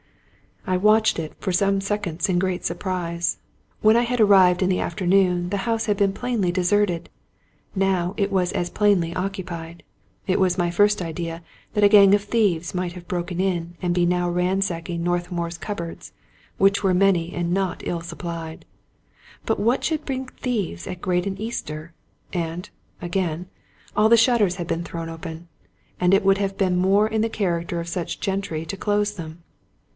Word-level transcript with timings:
I 0.65 0.77
watched 0.77 1.19
it 1.19 1.33
for 1.39 1.51
some 1.51 1.79
seconds 1.81 2.27
in 2.29 2.39
great 2.39 2.63
surprise. 2.65 3.37
When 3.81 3.95
I 3.95 4.01
had 4.01 4.19
arrived 4.19 4.63
in 4.63 4.69
the 4.69 4.79
afternoon 4.79 5.49
the 5.49 5.57
house 5.67 5.85
had 5.85 5.97
been 5.97 6.13
plainly 6.13 6.51
de 6.51 6.61
serted; 6.61 7.05
now 7.75 8.15
it 8.17 8.31
was 8.31 8.51
as 8.53 8.69
plainly 8.71 9.15
occupied. 9.15 9.83
It 10.25 10.39
was 10.39 10.57
my 10.57 10.71
first 10.71 11.01
idea 11.03 11.43
that 11.73 11.83
a 11.83 11.87
gang 11.89 12.15
of 12.15 12.23
thieves 12.23 12.73
might 12.73 12.93
have 12.93 13.07
broken 13.07 13.39
in 13.39 13.75
and 13.81 13.93
be 13.93 14.05
now 14.05 14.29
ransacking 14.29 15.03
Northmour's 15.03 15.57
cupboards, 15.57 16.13
which 16.57 16.83
were 16.83 16.93
many 16.95 17.33
and 17.33 17.53
not 17.53 17.81
ill 17.85 18.01
supplied. 18.01 18.65
But 19.45 19.59
what 19.59 19.83
should 19.83 20.05
bring 20.05 20.27
thieves 20.27 20.87
at 20.87 21.01
Graden 21.01 21.37
Easter? 21.39 21.93
And, 22.33 22.69
again, 23.01 23.49
all 23.95 24.09
the 24.09 24.17
shutters 24.17 24.55
had 24.55 24.67
been 24.67 24.83
thrown 24.83 25.09
open, 25.09 25.47
and 25.99 26.13
it 26.13 26.23
would 26.23 26.37
have 26.39 26.57
been 26.57 26.75
more 26.77 27.07
in 27.07 27.21
the 27.21 27.29
character 27.29 27.79
of 27.79 27.89
such 27.89 28.19
gentry 28.19 28.65
to 28.65 28.77
close 28.77 29.13
them. 29.13 29.43